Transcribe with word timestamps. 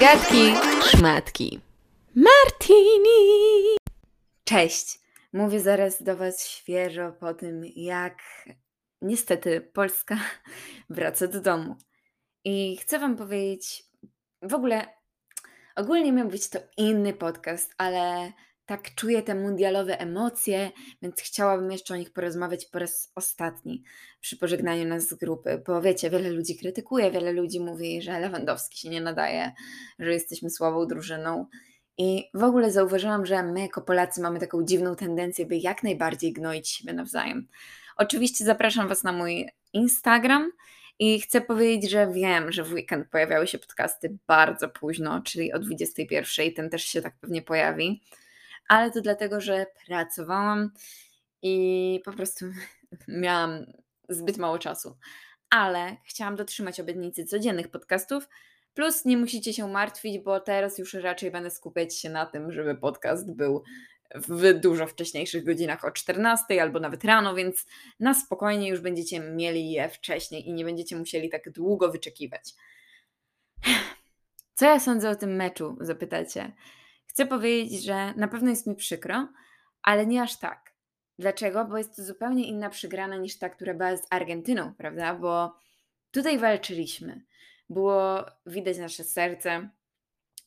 Gadki, 0.00 0.54
szmatki. 0.82 1.60
Martini! 2.14 3.76
Cześć! 4.44 4.98
Mówię 5.32 5.60
zaraz 5.60 6.02
do 6.02 6.16
Was 6.16 6.46
świeżo 6.46 7.12
po 7.12 7.34
tym, 7.34 7.62
jak 7.76 8.18
niestety 9.02 9.60
Polska 9.60 10.18
wraca 10.90 11.26
do 11.26 11.40
domu. 11.40 11.76
I 12.44 12.76
chcę 12.76 12.98
Wam 12.98 13.16
powiedzieć, 13.16 13.84
w 14.42 14.54
ogóle 14.54 14.86
ogólnie 15.76 16.12
miał 16.12 16.28
być 16.28 16.48
to 16.48 16.58
inny 16.76 17.12
podcast, 17.12 17.74
ale 17.78 18.32
tak 18.66 18.94
czuję 18.94 19.22
te 19.22 19.34
mundialowe 19.34 20.00
emocje, 20.00 20.70
więc 21.02 21.20
chciałabym 21.20 21.70
jeszcze 21.70 21.94
o 21.94 21.96
nich 21.96 22.12
porozmawiać 22.12 22.66
po 22.66 22.78
raz 22.78 23.12
ostatni 23.14 23.82
przy 24.20 24.36
pożegnaniu 24.36 24.88
nas 24.88 25.08
z 25.08 25.14
grupy, 25.14 25.62
bo 25.66 25.82
wiecie, 25.82 26.10
wiele 26.10 26.30
ludzi 26.30 26.58
krytykuje, 26.58 27.10
wiele 27.10 27.32
ludzi 27.32 27.60
mówi, 27.60 28.02
że 28.02 28.20
Lewandowski 28.20 28.78
się 28.78 28.88
nie 28.88 29.00
nadaje, 29.00 29.52
że 29.98 30.12
jesteśmy 30.12 30.50
słabą 30.50 30.86
drużyną. 30.86 31.46
I 31.98 32.24
w 32.34 32.42
ogóle 32.42 32.70
zauważyłam, 32.70 33.26
że 33.26 33.42
my 33.42 33.60
jako 33.60 33.82
Polacy 33.82 34.20
mamy 34.20 34.40
taką 34.40 34.64
dziwną 34.64 34.96
tendencję, 34.96 35.46
by 35.46 35.56
jak 35.56 35.82
najbardziej 35.82 36.32
gnoić 36.32 36.68
siebie 36.68 36.92
nawzajem. 36.92 37.48
Oczywiście 37.96 38.44
zapraszam 38.44 38.88
Was 38.88 39.04
na 39.04 39.12
mój 39.12 39.48
Instagram 39.72 40.52
i 40.98 41.20
chcę 41.20 41.40
powiedzieć, 41.40 41.90
że 41.90 42.12
wiem, 42.12 42.52
że 42.52 42.64
w 42.64 42.72
weekend 42.72 43.08
pojawiały 43.10 43.46
się 43.46 43.58
podcasty 43.58 44.18
bardzo 44.26 44.68
późno, 44.68 45.22
czyli 45.22 45.52
o 45.52 45.58
21, 45.58 46.54
ten 46.54 46.70
też 46.70 46.84
się 46.84 47.02
tak 47.02 47.14
pewnie 47.20 47.42
pojawi 47.42 48.02
ale 48.68 48.90
to 48.90 49.00
dlatego, 49.00 49.40
że 49.40 49.66
pracowałam 49.86 50.70
i 51.42 52.00
po 52.04 52.12
prostu 52.12 52.44
miałam 53.08 53.66
zbyt 54.08 54.38
mało 54.38 54.58
czasu. 54.58 54.96
Ale 55.50 55.96
chciałam 56.06 56.36
dotrzymać 56.36 56.80
obietnicy 56.80 57.24
codziennych 57.24 57.70
podcastów, 57.70 58.28
plus 58.74 59.04
nie 59.04 59.16
musicie 59.16 59.52
się 59.52 59.68
martwić, 59.68 60.18
bo 60.18 60.40
teraz 60.40 60.78
już 60.78 60.94
raczej 60.94 61.30
będę 61.30 61.50
skupiać 61.50 61.98
się 61.98 62.10
na 62.10 62.26
tym, 62.26 62.52
żeby 62.52 62.74
podcast 62.74 63.32
był 63.32 63.62
w 64.14 64.54
dużo 64.54 64.86
wcześniejszych 64.86 65.44
godzinach 65.44 65.84
o 65.84 65.90
14 65.90 66.62
albo 66.62 66.80
nawet 66.80 67.04
rano, 67.04 67.34
więc 67.34 67.66
na 68.00 68.14
spokojnie 68.14 68.68
już 68.68 68.80
będziecie 68.80 69.20
mieli 69.20 69.70
je 69.70 69.88
wcześniej 69.88 70.48
i 70.48 70.52
nie 70.52 70.64
będziecie 70.64 70.96
musieli 70.96 71.30
tak 71.30 71.50
długo 71.50 71.92
wyczekiwać. 71.92 72.54
Co 74.54 74.66
ja 74.66 74.80
sądzę 74.80 75.10
o 75.10 75.16
tym 75.16 75.36
meczu, 75.36 75.76
zapytacie? 75.80 76.52
Chcę 77.14 77.26
powiedzieć, 77.26 77.84
że 77.84 78.14
na 78.14 78.28
pewno 78.28 78.50
jest 78.50 78.66
mi 78.66 78.74
przykro, 78.76 79.28
ale 79.82 80.06
nie 80.06 80.22
aż 80.22 80.38
tak. 80.38 80.74
Dlaczego? 81.18 81.64
Bo 81.64 81.78
jest 81.78 81.96
to 81.96 82.04
zupełnie 82.04 82.48
inna 82.48 82.70
przegrana 82.70 83.16
niż 83.16 83.38
ta, 83.38 83.48
która 83.48 83.74
była 83.74 83.96
z 83.96 84.06
Argentyną, 84.10 84.74
prawda? 84.74 85.14
Bo 85.14 85.56
tutaj 86.10 86.38
walczyliśmy. 86.38 87.24
Było 87.70 88.24
widać 88.46 88.78
nasze 88.78 89.04
serce, 89.04 89.68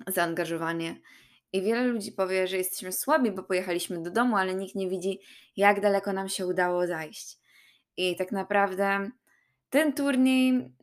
zaangażowanie. 0.07 0.95
I 1.53 1.61
wiele 1.61 1.83
ludzi 1.83 2.11
powie, 2.11 2.47
że 2.47 2.57
jesteśmy 2.57 2.91
słabi, 2.91 3.31
bo 3.31 3.43
pojechaliśmy 3.43 4.01
do 4.03 4.11
domu, 4.11 4.37
ale 4.37 4.55
nikt 4.55 4.75
nie 4.75 4.89
widzi, 4.89 5.19
jak 5.57 5.81
daleko 5.81 6.13
nam 6.13 6.29
się 6.29 6.47
udało 6.47 6.87
zajść. 6.87 7.37
I 7.97 8.15
tak 8.15 8.31
naprawdę 8.31 9.09
ten 9.69 9.93
turniej 9.93 10.73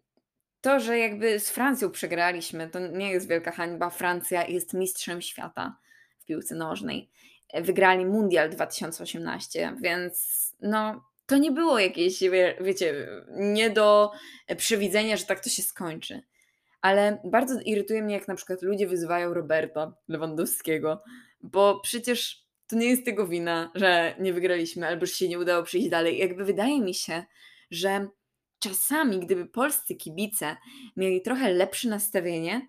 to, 0.65 0.81
że 0.81 0.99
jakby 0.99 1.41
z 1.41 1.51
Francją 1.51 1.91
przegraliśmy, 1.91 2.69
to 2.69 2.79
nie 2.79 3.11
jest 3.11 3.29
wielka 3.29 3.53
hańba. 3.53 3.91
Francja 3.91 4.47
jest 4.47 4.75
mistrzem 4.75 5.23
świata 5.23 5.77
w 6.19 6.25
piłce 6.25 6.55
nożnej. 6.55 7.11
Wygrali 7.55 8.07
Mundial 8.07 8.51
2018, 8.51 9.77
więc 9.83 10.55
no 10.61 11.05
to 11.27 11.37
nie 11.37 11.53
było 11.53 11.79
jakieś, 11.79 12.21
wie, 12.21 12.57
wiecie, 12.61 13.09
nie 13.31 13.71
do 13.71 14.11
przewidzenia, 14.57 15.17
że 15.17 15.25
tak 15.25 15.41
to 15.41 15.51
się 15.51 15.63
skończy. 15.63 16.23
Ale 16.81 17.21
bardzo 17.25 17.61
irytuje 17.61 18.03
mnie, 18.03 18.15
jak 18.15 18.29
na 18.29 18.35
przykład 18.35 18.63
ludzie 18.63 18.87
wyzywają 18.87 19.35
Roberta 19.35 19.95
Lewandowskiego, 20.09 21.03
bo 21.41 21.81
przecież 21.81 22.47
to 22.67 22.77
nie 22.77 22.87
jest 22.87 23.05
tego 23.05 23.27
wina, 23.27 23.71
że 23.75 24.15
nie 24.19 24.33
wygraliśmy 24.33 24.87
albo 24.87 25.07
że 25.07 25.13
się 25.13 25.29
nie 25.29 25.39
udało 25.39 25.63
przyjść 25.63 25.89
dalej. 25.89 26.19
Jakby 26.19 26.45
wydaje 26.45 26.81
mi 26.81 26.95
się, 26.95 27.25
że 27.71 28.09
czasami, 28.65 29.21
gdyby 29.21 29.47
polscy 29.47 29.95
kibice 29.95 30.57
mieli 30.97 31.23
trochę 31.23 31.53
lepsze 31.53 31.89
nastawienie, 31.89 32.69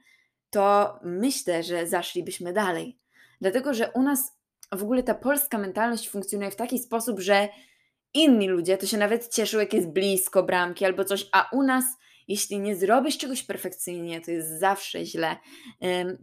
to 0.50 1.00
myślę, 1.03 1.63
że 1.63 1.88
zaszlibyśmy 1.88 2.53
dalej. 2.53 3.00
Dlatego, 3.41 3.73
że 3.73 3.91
u 3.91 4.03
nas 4.03 4.38
w 4.72 4.84
ogóle 4.84 5.03
ta 5.03 5.16
polska 5.16 5.57
mentalność 5.57 6.09
funkcjonuje 6.09 6.51
w 6.51 6.55
taki 6.55 6.79
sposób, 6.79 7.19
że 7.19 7.50
inni 8.13 8.47
ludzie 8.47 8.78
to 8.78 8.85
się 8.85 8.97
nawet 8.97 9.29
cieszą, 9.29 9.59
jak 9.59 9.73
jest 9.73 9.88
blisko 9.88 10.44
bramki 10.44 10.85
albo 10.85 11.05
coś, 11.05 11.29
a 11.31 11.50
u 11.51 11.63
nas, 11.63 11.85
jeśli 12.28 12.59
nie 12.59 12.75
zrobisz 12.75 13.17
czegoś 13.17 13.44
perfekcyjnie, 13.44 14.22
to 14.22 14.31
jest 14.31 14.59
zawsze 14.59 15.05
źle. 15.05 15.35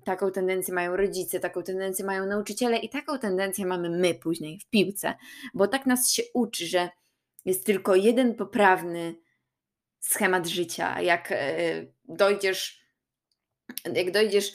taką 0.05 0.31
tendencję 0.31 0.75
mają 0.75 0.97
rodzice, 0.97 1.41
taką 1.41 1.63
tendencję 1.63 2.05
mają 2.05 2.27
nauczyciele 2.27 2.79
i 2.79 2.89
taką 2.89 3.19
tendencję 3.19 3.67
mamy 3.67 3.91
my 3.91 4.15
później 4.15 4.59
w 4.59 4.71
piłce, 4.71 5.15
bo 5.55 5.69
tak 5.69 5.87
nas 5.87 6.11
się 6.11 6.23
uczy, 6.35 6.67
że 6.67 6.89
jest 7.45 7.67
tylko 7.67 7.95
jeden 7.95 8.35
poprawny 8.35 9.15
schemat 10.03 10.47
życia, 10.47 11.01
jak 11.01 11.33
e, 11.33 11.57
dojdziesz, 12.05 12.83
jak 13.95 14.11
dojdziesz 14.11 14.53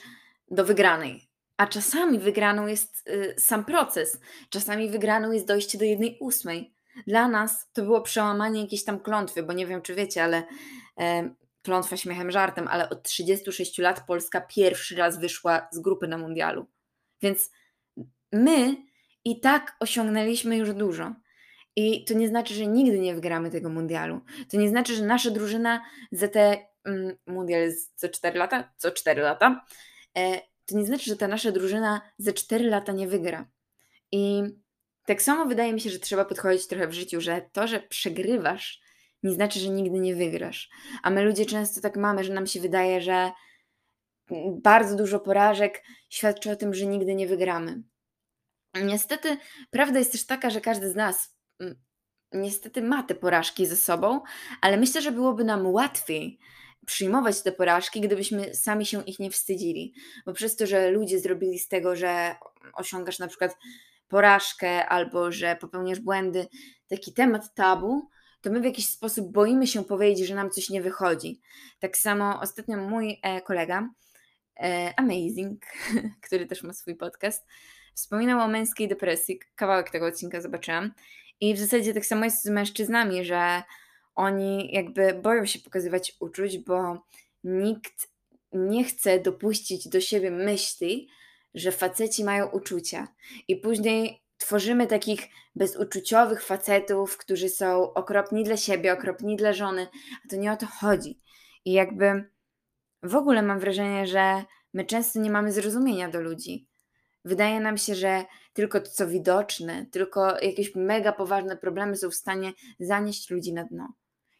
do 0.50 0.64
wygranej. 0.64 1.28
A 1.56 1.66
czasami 1.66 2.18
wygraną 2.18 2.66
jest 2.66 3.08
e, 3.08 3.40
sam 3.40 3.64
proces, 3.64 4.20
czasami 4.50 4.90
wygraną 4.90 5.32
jest 5.32 5.46
dojście 5.46 5.78
do 5.78 5.84
jednej 5.84 6.18
ósmej. 6.20 6.74
Dla 7.06 7.28
nas 7.28 7.72
to 7.72 7.82
było 7.82 8.02
przełamanie 8.02 8.60
jakiejś 8.60 8.84
tam 8.84 9.00
klątwy, 9.00 9.42
bo 9.42 9.52
nie 9.52 9.66
wiem, 9.66 9.82
czy 9.82 9.94
wiecie, 9.94 10.24
ale 10.24 10.42
e, 11.00 11.34
klątwa 11.62 11.96
śmiechem, 11.96 12.30
żartem, 12.30 12.68
ale 12.68 12.90
od 12.90 13.02
36 13.02 13.78
lat 13.78 14.06
Polska 14.06 14.40
pierwszy 14.40 14.96
raz 14.96 15.20
wyszła 15.20 15.68
z 15.72 15.78
grupy 15.78 16.08
na 16.08 16.18
mundialu. 16.18 16.66
Więc 17.22 17.50
my 18.32 18.76
i 19.24 19.40
tak 19.40 19.76
osiągnęliśmy 19.80 20.56
już 20.56 20.74
dużo. 20.74 21.14
I 21.78 22.04
to 22.04 22.14
nie 22.14 22.28
znaczy, 22.28 22.54
że 22.54 22.66
nigdy 22.66 22.98
nie 22.98 23.14
wygramy 23.14 23.50
tego 23.50 23.68
mundialu. 23.68 24.20
To 24.50 24.56
nie 24.56 24.68
znaczy, 24.68 24.94
że 24.94 25.04
nasza 25.04 25.30
drużyna 25.30 25.84
za 26.12 26.28
te 26.28 26.66
mm, 26.84 27.16
mundial 27.26 27.60
jest 27.60 27.92
co 28.00 28.08
4 28.08 28.38
lata, 28.38 28.72
co 28.76 28.90
4 28.90 29.22
lata. 29.22 29.64
E, 30.16 30.40
to 30.66 30.76
nie 30.76 30.86
znaczy, 30.86 31.04
że 31.04 31.16
ta 31.16 31.28
nasza 31.28 31.52
drużyna 31.52 32.00
za 32.18 32.32
4 32.32 32.64
lata 32.64 32.92
nie 32.92 33.08
wygra. 33.08 33.48
I 34.12 34.42
tak 35.06 35.22
samo 35.22 35.46
wydaje 35.46 35.72
mi 35.72 35.80
się, 35.80 35.90
że 35.90 35.98
trzeba 35.98 36.24
podchodzić 36.24 36.66
trochę 36.66 36.88
w 36.88 36.92
życiu, 36.92 37.20
że 37.20 37.42
to, 37.52 37.66
że 37.66 37.80
przegrywasz, 37.80 38.80
nie 39.22 39.32
znaczy, 39.32 39.60
że 39.60 39.68
nigdy 39.68 39.98
nie 39.98 40.14
wygrasz. 40.14 40.70
A 41.02 41.10
my 41.10 41.24
ludzie 41.24 41.46
często 41.46 41.80
tak 41.80 41.96
mamy, 41.96 42.24
że 42.24 42.32
nam 42.32 42.46
się 42.46 42.60
wydaje, 42.60 43.00
że 43.00 43.32
bardzo 44.52 44.96
dużo 44.96 45.20
porażek 45.20 45.84
świadczy 46.08 46.50
o 46.50 46.56
tym, 46.56 46.74
że 46.74 46.86
nigdy 46.86 47.14
nie 47.14 47.26
wygramy. 47.26 47.82
Niestety, 48.82 49.36
prawda 49.70 49.98
jest 49.98 50.12
też 50.12 50.26
taka, 50.26 50.50
że 50.50 50.60
każdy 50.60 50.90
z 50.90 50.94
nas 50.94 51.37
niestety 52.32 52.82
ma 52.82 53.02
te 53.02 53.14
porażki 53.14 53.66
ze 53.66 53.76
sobą, 53.76 54.20
ale 54.60 54.76
myślę, 54.76 55.02
że 55.02 55.12
byłoby 55.12 55.44
nam 55.44 55.66
łatwiej 55.66 56.38
przyjmować 56.86 57.42
te 57.42 57.52
porażki, 57.52 58.00
gdybyśmy 58.00 58.54
sami 58.54 58.86
się 58.86 59.04
ich 59.04 59.18
nie 59.18 59.30
wstydzili. 59.30 59.94
Bo 60.26 60.32
przez 60.32 60.56
to, 60.56 60.66
że 60.66 60.90
ludzie 60.90 61.20
zrobili 61.20 61.58
z 61.58 61.68
tego, 61.68 61.96
że 61.96 62.36
osiągasz 62.74 63.18
na 63.18 63.28
przykład 63.28 63.56
porażkę 64.08 64.86
albo 64.86 65.32
że 65.32 65.56
popełniasz 65.56 66.00
błędy, 66.00 66.46
taki 66.88 67.12
temat 67.12 67.54
tabu, 67.54 68.08
to 68.40 68.50
my 68.50 68.60
w 68.60 68.64
jakiś 68.64 68.88
sposób 68.88 69.32
boimy 69.32 69.66
się 69.66 69.84
powiedzieć, 69.84 70.28
że 70.28 70.34
nam 70.34 70.50
coś 70.50 70.70
nie 70.70 70.82
wychodzi. 70.82 71.40
Tak 71.78 71.96
samo 71.96 72.40
ostatnio 72.40 72.76
mój 72.76 73.20
e, 73.22 73.40
kolega, 73.40 73.88
e, 74.60 74.94
Amazing, 74.96 75.62
który 76.26 76.46
też 76.46 76.62
ma 76.62 76.72
swój 76.72 76.96
podcast, 76.96 77.46
wspominał 77.94 78.40
o 78.40 78.48
męskiej 78.48 78.88
depresji. 78.88 79.40
Kawałek 79.54 79.90
tego 79.90 80.06
odcinka 80.06 80.40
zobaczyłam 80.40 80.92
i 81.40 81.54
w 81.54 81.58
zasadzie 81.58 81.94
tak 81.94 82.06
samo 82.06 82.24
jest 82.24 82.44
z 82.44 82.48
mężczyznami, 82.48 83.24
że 83.24 83.62
oni 84.14 84.72
jakby 84.72 85.14
boją 85.14 85.46
się 85.46 85.58
pokazywać 85.58 86.16
uczuć, 86.20 86.58
bo 86.58 87.02
nikt 87.44 88.08
nie 88.52 88.84
chce 88.84 89.20
dopuścić 89.20 89.88
do 89.88 90.00
siebie 90.00 90.30
myśli, 90.30 91.08
że 91.54 91.72
faceci 91.72 92.24
mają 92.24 92.46
uczucia. 92.46 93.08
I 93.48 93.56
później 93.56 94.22
tworzymy 94.38 94.86
takich 94.86 95.20
bezuczuciowych 95.54 96.44
facetów, 96.44 97.16
którzy 97.16 97.48
są 97.48 97.94
okropni 97.94 98.44
dla 98.44 98.56
siebie, 98.56 98.92
okropni 98.92 99.36
dla 99.36 99.52
żony, 99.52 99.86
a 100.24 100.28
to 100.30 100.36
nie 100.36 100.52
o 100.52 100.56
to 100.56 100.66
chodzi. 100.66 101.20
I 101.64 101.72
jakby 101.72 102.30
w 103.02 103.16
ogóle 103.16 103.42
mam 103.42 103.60
wrażenie, 103.60 104.06
że 104.06 104.44
my 104.74 104.84
często 104.84 105.20
nie 105.20 105.30
mamy 105.30 105.52
zrozumienia 105.52 106.08
do 106.08 106.20
ludzi. 106.20 106.67
Wydaje 107.24 107.60
nam 107.60 107.78
się, 107.78 107.94
że 107.94 108.24
tylko 108.52 108.80
to, 108.80 108.90
co 108.90 109.08
widoczne, 109.08 109.86
tylko 109.86 110.40
jakieś 110.40 110.74
mega 110.74 111.12
poważne 111.12 111.56
problemy 111.56 111.96
są 111.96 112.10
w 112.10 112.14
stanie 112.14 112.52
zanieść 112.80 113.30
ludzi 113.30 113.52
na 113.52 113.64
dno. 113.64 113.92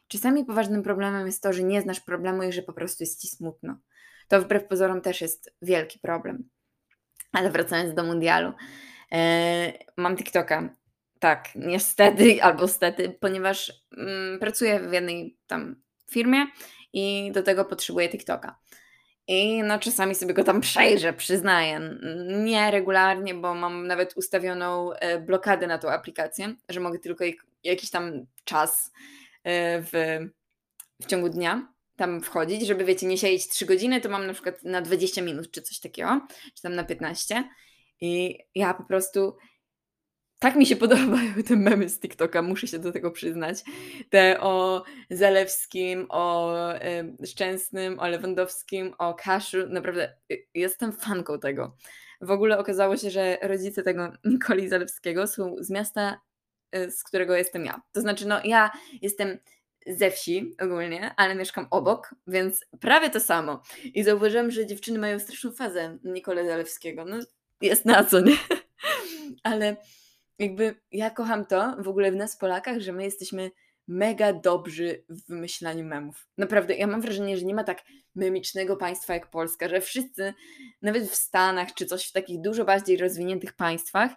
Czasami 0.07 0.45
poważnym 0.45 0.83
problemem 0.83 1.25
jest 1.25 1.43
to, 1.43 1.53
że 1.53 1.63
nie 1.63 1.81
znasz 1.81 1.99
problemu 1.99 2.43
i 2.43 2.53
że 2.53 2.61
po 2.61 2.73
prostu 2.73 3.03
jest 3.03 3.21
ci 3.21 3.27
smutno. 3.27 3.77
To 4.27 4.41
wbrew 4.41 4.67
pozorom 4.67 5.01
też 5.01 5.21
jest 5.21 5.55
wielki 5.61 5.99
problem. 5.99 6.49
Ale 7.31 7.51
wracając 7.51 7.93
do 7.93 8.03
mundialu, 8.03 8.53
e, 9.11 9.73
mam 9.97 10.17
TikToka. 10.17 10.75
Tak, 11.19 11.49
niestety 11.55 12.43
albo 12.43 12.67
stety, 12.67 13.17
ponieważ 13.19 13.73
mm, 13.97 14.39
pracuję 14.39 14.79
w 14.79 14.93
jednej 14.93 15.37
tam 15.47 15.81
firmie 16.11 16.47
i 16.93 17.31
do 17.31 17.43
tego 17.43 17.65
potrzebuję 17.65 18.09
TikToka. 18.09 18.59
I 19.29 19.63
no 19.63 19.79
czasami 19.79 20.15
sobie 20.15 20.33
go 20.33 20.43
tam 20.43 20.61
przejrzę, 20.61 21.13
przyznaję. 21.13 21.97
Nie 22.27 22.71
regularnie, 22.71 23.33
bo 23.33 23.55
mam 23.55 23.87
nawet 23.87 24.17
ustawioną 24.17 24.93
e, 24.93 25.19
blokadę 25.19 25.67
na 25.67 25.77
tą 25.77 25.89
aplikację, 25.89 26.55
że 26.69 26.79
mogę 26.79 26.99
tylko 26.99 27.25
jakiś 27.63 27.89
tam 27.89 28.25
czas 28.43 28.91
e, 29.43 29.81
w, 29.81 30.19
w 31.01 31.05
ciągu 31.05 31.29
dnia 31.29 31.73
tam 31.95 32.21
wchodzić, 32.21 32.67
żeby 32.67 32.85
wiecie, 32.85 33.07
nie 33.07 33.17
siedzieć 33.17 33.47
3 33.47 33.65
godziny, 33.65 34.01
to 34.01 34.09
mam 34.09 34.27
na 34.27 34.33
przykład 34.33 34.63
na 34.63 34.81
20 34.81 35.21
minut 35.21 35.51
czy 35.51 35.61
coś 35.61 35.79
takiego, 35.79 36.27
czy 36.55 36.61
tam 36.61 36.75
na 36.75 36.83
15. 36.83 37.43
I 38.01 38.39
ja 38.55 38.73
po 38.73 38.83
prostu 38.83 39.37
tak 40.39 40.55
mi 40.55 40.65
się 40.65 40.75
podobają 40.75 41.33
te 41.47 41.55
memy 41.55 41.89
z 41.89 41.99
TikToka, 41.99 42.41
muszę 42.41 42.67
się 42.67 42.79
do 42.79 42.91
tego 42.91 43.11
przyznać. 43.11 43.63
Te 44.09 44.41
o 44.41 44.83
Zalewskim, 45.09 46.05
o 46.09 46.53
Szczęsnym, 47.25 47.99
o 47.99 48.07
Lewandowskim, 48.07 48.93
o 48.97 49.13
Kaszu. 49.13 49.57
Naprawdę 49.69 50.13
y, 50.31 50.47
jestem 50.53 50.93
fanką 50.93 51.39
tego. 51.39 51.75
W 52.21 52.31
ogóle 52.31 52.57
okazało 52.57 52.97
się, 52.97 53.09
że 53.09 53.37
rodzice 53.41 53.83
tego 53.83 54.11
Nikoli 54.25 54.69
Zalewskiego 54.69 55.27
są 55.27 55.55
z 55.59 55.69
miasta, 55.69 56.21
y, 56.75 56.91
z 56.91 57.03
którego 57.03 57.35
jestem 57.35 57.65
ja. 57.65 57.81
To 57.91 58.01
znaczy, 58.01 58.27
no 58.27 58.39
ja 58.43 58.71
jestem 59.01 59.37
ze 59.87 60.11
wsi 60.11 60.55
ogólnie, 60.61 61.13
ale 61.17 61.35
mieszkam 61.35 61.67
obok, 61.71 62.15
więc 62.27 62.65
prawie 62.81 63.09
to 63.09 63.19
samo. 63.19 63.61
I 63.83 64.03
zauważyłam, 64.03 64.51
że 64.51 64.65
dziewczyny 64.65 64.99
mają 64.99 65.19
straszną 65.19 65.51
fazę 65.51 65.97
Nikole 66.03 66.45
Zalewskiego. 66.45 67.05
No 67.05 67.17
jest 67.61 67.85
na 67.85 68.03
co, 68.03 68.19
nie? 68.19 68.35
ale 69.43 69.75
jakby 70.39 70.75
ja 70.91 71.09
kocham 71.09 71.45
to 71.45 71.75
w 71.79 71.87
ogóle 71.87 72.11
w 72.11 72.15
nas 72.15 72.37
Polakach, 72.37 72.79
że 72.79 72.91
my 72.91 73.03
jesteśmy 73.03 73.51
mega 73.87 74.33
dobrzy 74.33 75.03
w 75.09 75.27
wymyślaniu 75.27 75.85
memów. 75.85 76.27
Naprawdę, 76.37 76.75
ja 76.75 76.87
mam 76.87 77.01
wrażenie, 77.01 77.37
że 77.37 77.45
nie 77.45 77.55
ma 77.55 77.63
tak 77.63 77.81
memicznego 78.15 78.77
państwa 78.77 79.13
jak 79.13 79.29
Polska, 79.29 79.69
że 79.69 79.81
wszyscy, 79.81 80.33
nawet 80.81 81.09
w 81.09 81.15
Stanach 81.15 81.73
czy 81.73 81.85
coś 81.85 82.07
w 82.07 82.11
takich 82.11 82.41
dużo 82.41 82.65
bardziej 82.65 82.97
rozwiniętych 82.97 83.53
państwach, 83.53 84.11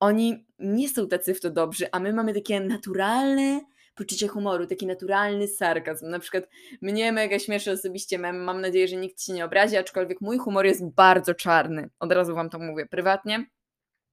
oni 0.00 0.46
nie 0.58 0.88
są 0.88 1.08
tacy 1.08 1.34
w 1.34 1.40
to 1.40 1.50
dobrzy, 1.50 1.86
a 1.92 2.00
my 2.00 2.12
mamy 2.12 2.34
takie 2.34 2.60
naturalne 2.60 3.60
poczucie 3.94 4.28
humoru, 4.28 4.66
taki 4.66 4.86
naturalny 4.86 5.48
sarkazm. 5.48 6.10
Na 6.10 6.18
przykład 6.18 6.44
mnie 6.80 7.12
mega 7.12 7.38
śmieszy 7.38 7.72
osobiście 7.72 8.18
mem, 8.18 8.44
mam 8.44 8.60
nadzieję, 8.60 8.88
że 8.88 8.96
nikt 8.96 9.22
się 9.22 9.32
nie 9.32 9.44
obrazi, 9.44 9.76
aczkolwiek 9.76 10.20
mój 10.20 10.38
humor 10.38 10.66
jest 10.66 10.84
bardzo 10.84 11.34
czarny. 11.34 11.90
Od 12.00 12.12
razu 12.12 12.34
wam 12.34 12.50
to 12.50 12.58
mówię 12.58 12.86
prywatnie. 12.86 13.46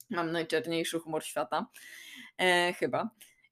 Mam 0.09 0.31
najczarniejszy 0.31 0.99
humor 0.99 1.23
świata. 1.23 1.67
E, 2.37 2.73
chyba. 2.73 3.09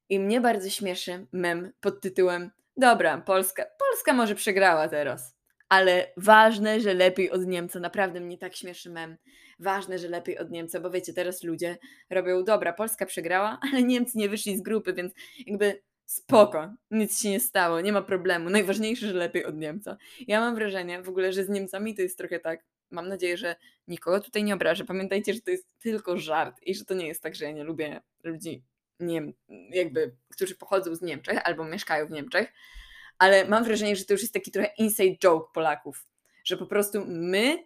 I 0.10 0.20
mnie 0.20 0.42
bardzo 0.42 0.70
śmieszy 0.70 1.28
mem 1.32 1.72
pod 1.82 2.02
tytułem 2.02 2.52
Dobra, 2.78 3.22
Polska, 3.22 3.66
Polska 3.80 4.14
może 4.14 4.36
przegrała 4.36 4.88
teraz, 4.88 5.36
ale 5.70 6.12
ważne, 6.18 6.80
że 6.80 6.94
lepiej 6.94 7.32
od 7.32 7.46
Niemca. 7.46 7.80
Naprawdę 7.80 8.20
mnie 8.20 8.38
tak 8.38 8.56
śmieszy 8.56 8.90
mem. 8.90 9.18
Ważne, 9.60 10.00
że 10.00 10.08
lepiej 10.08 10.38
od 10.38 10.52
Niemca, 10.52 10.80
bo 10.80 10.90
wiecie, 10.90 11.14
teraz 11.14 11.44
ludzie 11.44 11.78
robią, 12.10 12.44
dobra, 12.44 12.74
Polska 12.74 13.06
przegrała, 13.06 13.60
ale 13.72 13.84
Niemcy 13.84 14.18
nie 14.18 14.30
wyszli 14.30 14.58
z 14.58 14.62
grupy, 14.62 14.94
więc 14.94 15.14
jakby 15.48 15.82
spoko, 16.06 16.74
nic 16.92 17.22
się 17.22 17.30
nie 17.30 17.40
stało, 17.40 17.82
nie 17.82 17.94
ma 17.94 18.02
problemu. 18.02 18.50
Najważniejsze, 18.50 19.08
że 19.08 19.14
lepiej 19.14 19.46
od 19.46 19.58
Niemca. 19.58 19.98
Ja 20.28 20.40
mam 20.40 20.56
wrażenie 20.56 21.02
w 21.02 21.10
ogóle, 21.10 21.34
że 21.34 21.44
z 21.44 21.50
Niemcami 21.50 21.96
to 21.96 22.02
jest 22.02 22.18
trochę 22.18 22.40
tak, 22.40 22.64
mam 22.92 23.08
nadzieję, 23.08 23.38
że 23.38 23.56
nikogo 23.88 24.20
tutaj 24.20 24.44
nie 24.44 24.54
obrażę. 24.54 24.86
Pamiętajcie, 24.86 25.34
że 25.34 25.42
to 25.42 25.52
jest 25.52 25.80
tylko 25.80 26.18
żart 26.18 26.60
i 26.64 26.76
że 26.76 26.86
to 26.86 26.94
nie 26.94 27.08
jest 27.08 27.24
tak, 27.24 27.36
że 27.36 27.46
ja 27.46 27.52
nie 27.52 27.64
lubię 27.64 28.02
ludzi, 28.24 28.64
nie, 29.00 29.34
jakby, 29.70 30.16
którzy 30.30 30.56
pochodzą 30.56 30.96
z 30.96 31.02
Niemczech 31.02 31.40
albo 31.44 31.66
mieszkają 31.66 32.08
w 32.08 32.12
Niemczech, 32.12 32.54
ale 33.18 33.48
mam 33.48 33.64
wrażenie, 33.64 33.96
że 33.96 34.06
to 34.06 34.14
już 34.14 34.22
jest 34.22 34.34
taki 34.34 34.52
trochę 34.52 34.70
inside 34.78 35.18
joke 35.18 35.54
Polaków, 35.54 36.06
że 36.44 36.58
po 36.58 36.66
prostu 36.66 37.06
my 37.08 37.64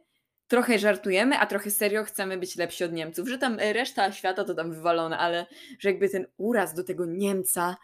trochę 0.48 0.80
żartujemy, 0.80 1.38
a 1.40 1.46
trochę 1.46 1.72
serio 1.72 2.04
chcemy 2.04 2.38
być 2.38 2.56
lepsi 2.56 2.84
od 2.84 2.94
Niemców, 2.94 3.30
że 3.30 3.38
tam 3.38 3.58
reszta 3.60 4.12
świata 4.12 4.44
to 4.44 4.54
tam 4.54 4.74
wywalone, 4.74 5.18
ale 5.18 5.46
że 5.80 5.90
jakby 5.90 6.10
ten 6.10 6.26
uraz 6.38 6.74
do 6.74 6.84
tego 6.84 7.06
Niemca, 7.06 7.78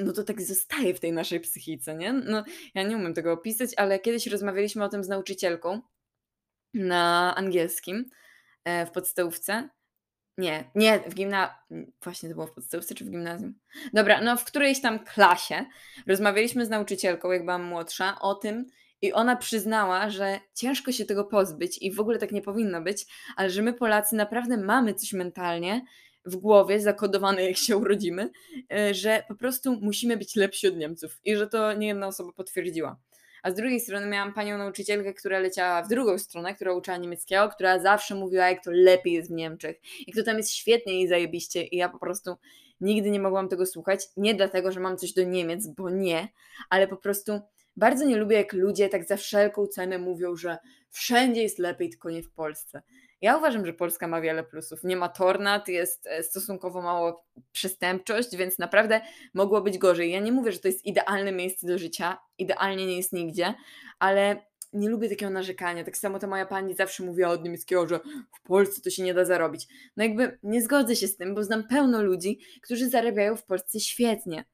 no 0.00 0.12
to 0.12 0.24
tak 0.24 0.42
zostaje 0.42 0.94
w 0.94 1.00
tej 1.00 1.12
naszej 1.12 1.40
psychice, 1.40 1.94
nie? 1.94 2.12
No, 2.12 2.44
ja 2.74 2.82
nie 2.82 2.96
umiem 2.96 3.14
tego 3.14 3.32
opisać, 3.32 3.70
ale 3.76 3.98
kiedyś 3.98 4.26
rozmawialiśmy 4.26 4.84
o 4.84 4.88
tym 4.88 5.04
z 5.04 5.08
nauczycielką 5.08 5.80
na 6.74 7.34
angielskim 7.36 8.10
e, 8.64 8.86
w 8.86 8.90
podstawówce. 8.90 9.68
Nie, 10.38 10.70
nie, 10.74 11.00
w 11.00 11.14
gimnazjum. 11.14 11.92
Właśnie 12.02 12.28
to 12.28 12.34
było 12.34 12.46
w 12.46 12.52
podstawówce 12.52 12.94
czy 12.94 13.04
w 13.04 13.10
gimnazjum? 13.10 13.54
Dobra, 13.92 14.20
no 14.20 14.36
w 14.36 14.44
którejś 14.44 14.80
tam 14.80 15.04
klasie 15.04 15.64
rozmawialiśmy 16.06 16.66
z 16.66 16.70
nauczycielką, 16.70 17.30
jak 17.30 17.44
byłam 17.44 17.62
młodsza, 17.64 18.20
o 18.20 18.34
tym, 18.34 18.66
i 19.02 19.12
ona 19.12 19.36
przyznała, 19.36 20.10
że 20.10 20.40
ciężko 20.54 20.92
się 20.92 21.04
tego 21.04 21.24
pozbyć 21.24 21.78
i 21.82 21.92
w 21.92 22.00
ogóle 22.00 22.18
tak 22.18 22.32
nie 22.32 22.42
powinno 22.42 22.82
być, 22.82 23.06
ale 23.36 23.50
że 23.50 23.62
my 23.62 23.72
Polacy 23.72 24.16
naprawdę 24.16 24.56
mamy 24.56 24.94
coś 24.94 25.12
mentalnie 25.12 25.84
w 26.24 26.36
głowie, 26.36 26.80
zakodowane 26.80 27.42
jak 27.44 27.56
się 27.56 27.76
urodzimy, 27.76 28.30
e, 28.72 28.94
że 28.94 29.22
po 29.28 29.34
prostu 29.34 29.78
musimy 29.80 30.16
być 30.16 30.36
lepsi 30.36 30.68
od 30.68 30.76
Niemców 30.76 31.20
i 31.24 31.36
że 31.36 31.46
to 31.46 31.72
nie 31.72 31.86
jedna 31.86 32.06
osoba 32.06 32.32
potwierdziła. 32.32 33.00
A 33.42 33.50
z 33.50 33.54
drugiej 33.54 33.80
strony 33.80 34.06
miałam 34.06 34.34
panią 34.34 34.58
nauczycielkę, 34.58 35.14
która 35.14 35.38
leciała 35.38 35.82
w 35.82 35.88
drugą 35.88 36.18
stronę, 36.18 36.54
która 36.54 36.72
uczyła 36.72 36.96
niemieckiego, 36.96 37.48
która 37.48 37.78
zawsze 37.78 38.14
mówiła, 38.14 38.50
jak 38.50 38.64
to 38.64 38.70
lepiej 38.74 39.12
jest 39.12 39.30
w 39.30 39.34
Niemczech, 39.34 39.80
jak 40.06 40.16
to 40.16 40.22
tam 40.22 40.36
jest 40.36 40.52
świetnie 40.52 41.00
i 41.00 41.08
zajebiście. 41.08 41.64
I 41.64 41.76
ja 41.76 41.88
po 41.88 41.98
prostu 41.98 42.36
nigdy 42.80 43.10
nie 43.10 43.20
mogłam 43.20 43.48
tego 43.48 43.66
słuchać. 43.66 44.00
Nie 44.16 44.34
dlatego, 44.34 44.72
że 44.72 44.80
mam 44.80 44.96
coś 44.96 45.12
do 45.12 45.24
Niemiec, 45.24 45.66
bo 45.66 45.90
nie, 45.90 46.28
ale 46.70 46.88
po 46.88 46.96
prostu 46.96 47.40
bardzo 47.76 48.04
nie 48.04 48.16
lubię, 48.16 48.36
jak 48.36 48.52
ludzie 48.52 48.88
tak 48.88 49.04
za 49.04 49.16
wszelką 49.16 49.66
cenę 49.66 49.98
mówią, 49.98 50.36
że 50.36 50.58
wszędzie 50.90 51.42
jest 51.42 51.58
lepiej, 51.58 51.90
tylko 51.90 52.10
nie 52.10 52.22
w 52.22 52.30
Polsce. 52.30 52.82
Ja 53.22 53.36
uważam, 53.36 53.66
że 53.66 53.72
Polska 53.72 54.08
ma 54.08 54.20
wiele 54.20 54.44
plusów. 54.44 54.84
Nie 54.84 54.96
ma 54.96 55.08
tornad, 55.08 55.68
jest 55.68 56.06
e, 56.06 56.22
stosunkowo 56.22 56.82
mało 56.82 57.24
przestępczość, 57.52 58.36
więc 58.36 58.58
naprawdę 58.58 59.00
mogło 59.34 59.60
być 59.60 59.78
gorzej. 59.78 60.10
Ja 60.10 60.20
nie 60.20 60.32
mówię, 60.32 60.52
że 60.52 60.58
to 60.58 60.68
jest 60.68 60.84
idealne 60.86 61.32
miejsce 61.32 61.66
do 61.66 61.78
życia, 61.78 62.18
idealnie 62.38 62.86
nie 62.86 62.96
jest 62.96 63.12
nigdzie, 63.12 63.54
ale 63.98 64.46
nie 64.72 64.88
lubię 64.88 65.08
takiego 65.08 65.30
narzekania. 65.30 65.84
Tak 65.84 65.96
samo 65.96 66.18
ta 66.18 66.26
moja 66.26 66.46
pani 66.46 66.74
zawsze 66.74 67.02
mówiła 67.02 67.28
od 67.28 67.44
niemieckiego, 67.44 67.88
że 67.88 68.00
w 68.38 68.42
Polsce 68.42 68.82
to 68.82 68.90
się 68.90 69.02
nie 69.02 69.14
da 69.14 69.24
zarobić. 69.24 69.66
No 69.96 70.04
jakby 70.04 70.38
nie 70.42 70.62
zgodzę 70.62 70.96
się 70.96 71.08
z 71.08 71.16
tym, 71.16 71.34
bo 71.34 71.44
znam 71.44 71.68
pełno 71.68 72.02
ludzi, 72.02 72.40
którzy 72.62 72.90
zarabiają 72.90 73.36
w 73.36 73.44
Polsce 73.44 73.80
świetnie. 73.80 74.44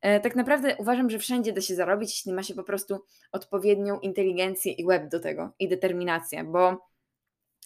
E, 0.00 0.20
tak 0.20 0.36
naprawdę 0.36 0.76
uważam, 0.78 1.10
że 1.10 1.18
wszędzie 1.18 1.52
da 1.52 1.60
się 1.60 1.74
zarobić, 1.74 2.10
jeśli 2.10 2.32
ma 2.32 2.42
się 2.42 2.54
po 2.54 2.64
prostu 2.64 3.04
odpowiednią 3.32 4.00
inteligencję 4.00 4.72
i 4.72 4.86
web 4.86 5.08
do 5.08 5.20
tego 5.20 5.52
i 5.58 5.68
determinację, 5.68 6.44
bo 6.44 6.89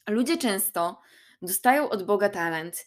ludzie 0.09 0.37
często 0.37 1.01
dostają 1.43 1.91
od 1.91 2.03
Boga 2.03 2.29
talent, 2.29 2.87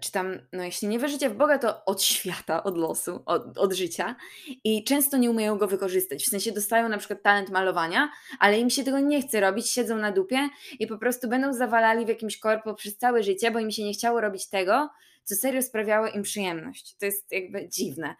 czy 0.00 0.12
tam, 0.12 0.38
no 0.52 0.64
jeśli 0.64 0.88
nie 0.88 0.98
wierzycie 0.98 1.30
w 1.30 1.36
Boga, 1.36 1.58
to 1.58 1.84
od 1.84 2.02
świata, 2.02 2.62
od 2.62 2.78
losu, 2.78 3.22
od, 3.26 3.58
od 3.58 3.72
życia 3.72 4.16
i 4.64 4.84
często 4.84 5.16
nie 5.16 5.30
umieją 5.30 5.58
go 5.58 5.68
wykorzystać. 5.68 6.24
W 6.24 6.28
sensie 6.28 6.52
dostają 6.52 6.88
na 6.88 6.98
przykład 6.98 7.22
talent 7.22 7.50
malowania, 7.50 8.10
ale 8.38 8.58
im 8.58 8.70
się 8.70 8.84
tego 8.84 9.00
nie 9.00 9.22
chce 9.22 9.40
robić, 9.40 9.70
siedzą 9.70 9.96
na 9.96 10.12
dupie 10.12 10.48
i 10.78 10.86
po 10.86 10.98
prostu 10.98 11.28
będą 11.28 11.52
zawalali 11.52 12.04
w 12.06 12.08
jakimś 12.08 12.38
korpo 12.38 12.74
przez 12.74 12.96
całe 12.96 13.22
życie, 13.22 13.50
bo 13.50 13.58
im 13.58 13.70
się 13.70 13.84
nie 13.84 13.92
chciało 13.92 14.20
robić 14.20 14.48
tego, 14.48 14.90
co 15.24 15.34
serio 15.34 15.62
sprawiało 15.62 16.08
im 16.08 16.22
przyjemność. 16.22 16.96
To 16.96 17.06
jest 17.06 17.32
jakby 17.32 17.68
dziwne. 17.68 18.14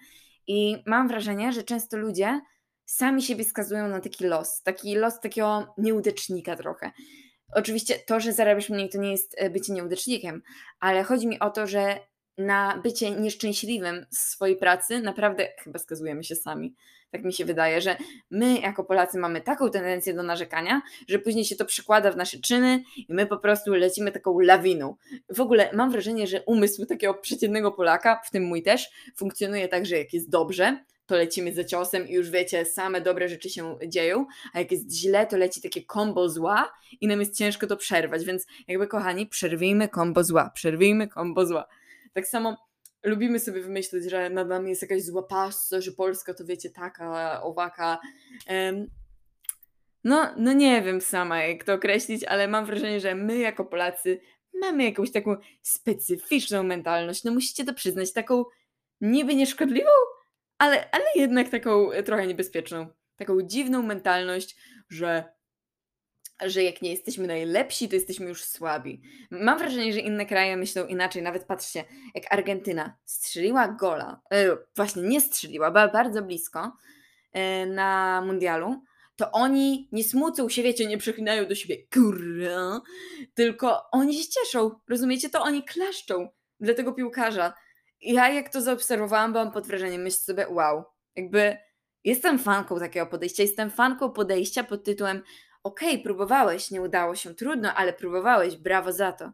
I 0.47 0.83
mam 0.87 1.09
wrażenie, 1.09 1.53
że 1.53 1.63
często 1.63 1.97
ludzie 1.97 2.41
sami 2.85 3.23
siebie 3.23 3.45
skazują 3.45 3.89
na 3.89 4.01
taki 4.01 4.25
los, 4.25 4.63
taki 4.63 4.95
los 4.95 5.21
takiego 5.21 5.75
nieudecznika 5.79 6.57
trochę. 6.57 6.91
Oczywiście 7.53 7.95
to, 7.99 8.21
że 8.21 8.33
zarabiasz 8.33 8.71
mniej, 8.71 8.89
to 8.89 8.99
nie 8.99 9.11
jest 9.11 9.35
e, 9.39 9.51
bycie 9.51 9.73
nieudecznikiem, 9.73 10.43
ale 10.81 11.03
chodzi 11.03 11.27
mi 11.27 11.41
o 11.41 11.51
to, 11.51 11.67
że 11.67 11.99
na 12.39 12.81
bycie 12.83 13.11
nieszczęśliwym 13.11 14.07
z 14.11 14.19
swojej 14.19 14.57
pracy 14.57 15.01
naprawdę 15.01 15.49
chyba 15.59 15.79
skazujemy 15.79 16.25
się 16.25 16.37
sami. 16.37 16.75
Tak 17.11 17.25
mi 17.25 17.33
się 17.33 17.45
wydaje, 17.45 17.81
że 17.81 17.97
my 18.31 18.61
jako 18.61 18.85
Polacy 18.85 19.19
mamy 19.19 19.41
taką 19.41 19.71
tendencję 19.71 20.15
do 20.15 20.23
narzekania, 20.23 20.83
że 21.09 21.19
później 21.19 21.45
się 21.45 21.57
to 21.57 21.65
przekłada 21.65 22.13
w 22.13 22.17
nasze 22.17 22.39
czyny 22.39 22.83
i 22.97 23.15
my 23.15 23.27
po 23.27 23.39
prostu 23.39 23.75
lecimy 23.75 24.13
taką 24.13 24.41
lawiną. 24.41 24.97
W 25.29 25.41
ogóle 25.41 25.71
mam 25.73 25.91
wrażenie, 25.91 26.27
że 26.27 26.43
umysł 26.43 26.87
takiego 26.87 27.15
przeciętnego 27.15 27.73
Polaka, 27.73 28.21
w 28.25 28.31
tym 28.31 28.45
mój 28.45 28.63
też, 28.63 28.91
funkcjonuje 29.17 29.69
tak, 29.69 29.87
że 29.87 29.99
jak 29.99 30.13
jest 30.13 30.31
dobrze, 30.31 30.85
to 31.07 31.17
lecimy 31.17 31.55
za 31.55 31.65
ciosem 31.65 32.09
i 32.09 32.13
już 32.13 32.31
wiecie, 32.31 32.65
same 32.65 33.01
dobre 33.01 33.29
rzeczy 33.29 33.51
się 33.51 33.79
dzieją, 33.87 34.27
a 34.53 34.59
jak 34.59 34.73
jest 34.73 34.93
źle, 34.93 35.27
to 35.27 35.37
leci 35.37 35.63
takie 35.63 35.85
kombo 35.85 36.29
zła 36.29 36.73
i 37.01 37.07
nam 37.07 37.21
jest 37.21 37.39
ciężko 37.39 37.67
to 37.67 37.77
przerwać, 37.77 38.25
więc 38.25 38.47
jakby 38.69 38.87
kochani, 38.87 39.27
przerwijmy 39.27 39.89
kombo 39.89 40.25
zła, 40.25 40.51
przerwijmy 40.55 41.09
kombo 41.09 41.47
zła. 41.47 41.67
Tak 42.13 42.27
samo 42.27 42.57
lubimy 43.05 43.41
sobie 43.41 43.61
wymyśleć, 43.61 44.11
że 44.11 44.31
nad 44.31 44.49
nami 44.49 44.71
jest 44.71 44.83
jakaś 44.83 45.03
zła 45.03 45.23
paszca, 45.23 45.81
że 45.81 45.93
Polska 45.93 46.35
to 46.35 46.45
wiecie 46.45 46.71
taka, 46.71 47.43
owaka. 47.43 47.99
No, 50.05 50.35
no 50.37 50.53
nie 50.53 50.83
wiem 50.83 51.01
sama 51.01 51.43
jak 51.43 51.65
to 51.65 51.75
określić, 51.75 52.25
ale 52.25 52.49
mam 52.49 52.67
wrażenie, 52.67 53.01
że 53.01 53.15
my 53.15 53.39
jako 53.39 53.65
Polacy 53.65 54.21
mamy 54.61 54.85
jakąś 54.85 55.13
taką 55.13 55.37
specyficzną 55.63 56.63
mentalność. 56.63 57.25
No 57.25 57.33
musicie 57.33 57.65
to 57.65 57.75
przyznać, 57.75 58.13
taką 58.13 58.45
niby 59.01 59.35
nieszkodliwą, 59.35 59.91
ale, 60.59 60.91
ale 60.91 61.05
jednak 61.15 61.49
taką 61.49 61.89
trochę 62.05 62.27
niebezpieczną. 62.27 62.87
taką 63.17 63.43
dziwną 63.43 63.83
mentalność, 63.83 64.57
że 64.89 65.37
że 66.45 66.63
jak 66.63 66.83
nie 66.83 66.91
jesteśmy 66.91 67.27
najlepsi, 67.27 67.89
to 67.89 67.95
jesteśmy 67.95 68.27
już 68.27 68.45
słabi. 68.45 69.03
Mam 69.31 69.59
wrażenie, 69.59 69.93
że 69.93 70.01
inne 70.01 70.27
kraje 70.27 70.57
myślą 70.57 70.87
inaczej. 70.87 71.23
Nawet 71.23 71.45
patrzcie, 71.45 71.85
jak 72.15 72.33
Argentyna 72.33 72.97
strzeliła 73.05 73.69
gola, 73.69 74.21
e, 74.33 74.57
właśnie 74.77 75.03
nie 75.03 75.21
strzeliła, 75.21 75.71
była 75.71 75.89
bardzo 75.89 76.23
blisko 76.23 76.77
e, 77.33 77.67
na 77.67 78.23
mundialu, 78.27 78.83
to 79.17 79.31
oni 79.31 79.89
nie 79.93 80.05
smucą 80.05 80.49
się, 80.49 80.63
wiecie, 80.63 80.87
nie 80.87 80.99
przeklinają 80.99 81.47
do 81.47 81.55
siebie, 81.55 81.77
kurwa, 81.95 82.81
tylko 83.35 83.91
oni 83.91 84.19
się 84.19 84.29
cieszą, 84.29 84.71
rozumiecie? 84.89 85.31
To 85.31 85.43
oni 85.43 85.65
klaszczą 85.65 86.29
dla 86.61 86.75
tego 86.75 86.93
piłkarza. 86.93 87.53
Ja 88.01 88.29
jak 88.29 88.49
to 88.53 88.61
zaobserwowałam, 88.61 89.33
byłam 89.33 89.53
pod 89.53 89.67
wrażeniem, 89.67 90.03
myślę 90.03 90.19
sobie, 90.19 90.49
wow, 90.49 90.85
jakby 91.17 91.57
jestem 92.05 92.39
fanką 92.39 92.79
takiego 92.79 93.07
podejścia, 93.07 93.43
jestem 93.43 93.71
fanką 93.71 94.11
podejścia 94.13 94.65
pod 94.65 94.85
tytułem 94.85 95.23
okej, 95.63 95.91
okay, 95.91 96.03
próbowałeś, 96.03 96.71
nie 96.71 96.83
udało 96.83 97.15
się, 97.15 97.35
trudno, 97.35 97.75
ale 97.75 97.93
próbowałeś, 97.93 98.57
brawo 98.57 98.93
za 98.93 99.13
to. 99.13 99.33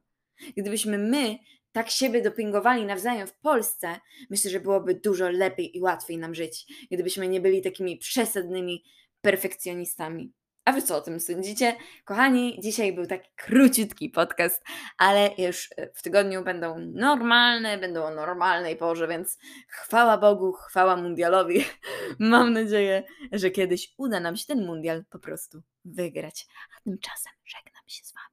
Gdybyśmy 0.56 0.98
my 0.98 1.38
tak 1.72 1.90
siebie 1.90 2.22
dopingowali 2.22 2.84
nawzajem 2.84 3.26
w 3.26 3.34
Polsce, 3.34 4.00
myślę, 4.30 4.50
że 4.50 4.60
byłoby 4.60 4.94
dużo 4.94 5.30
lepiej 5.30 5.76
i 5.76 5.80
łatwiej 5.80 6.18
nam 6.18 6.34
żyć, 6.34 6.66
gdybyśmy 6.90 7.28
nie 7.28 7.40
byli 7.40 7.62
takimi 7.62 7.96
przesadnymi 7.96 8.84
perfekcjonistami. 9.20 10.32
A 10.64 10.72
wy 10.72 10.82
co 10.82 10.96
o 10.96 11.00
tym 11.00 11.20
sądzicie? 11.20 11.76
Kochani, 12.04 12.60
dzisiaj 12.62 12.92
był 12.92 13.06
taki 13.06 13.28
króciutki 13.36 14.10
podcast, 14.10 14.64
ale 14.98 15.30
już 15.38 15.68
e, 15.76 15.90
w 15.94 16.02
tygodniu 16.02 16.44
będą 16.44 16.78
normalne, 16.78 17.78
będą 17.78 18.04
o 18.04 18.14
normalnej 18.14 18.76
porze, 18.76 19.08
więc 19.08 19.38
chwała 19.68 20.18
Bogu, 20.18 20.52
chwała 20.52 20.96
mundialowi. 20.96 21.64
Mam 22.18 22.52
nadzieję, 22.52 23.02
że 23.32 23.50
kiedyś 23.50 23.94
uda 23.96 24.20
nam 24.20 24.36
się 24.36 24.46
ten 24.46 24.66
mundial 24.66 25.04
po 25.10 25.18
prostu 25.18 25.62
wygrać. 25.84 26.46
A 26.78 26.80
tymczasem 26.84 27.32
żegnam 27.44 27.82
się 27.86 28.04
z 28.04 28.14
wami. 28.14 28.31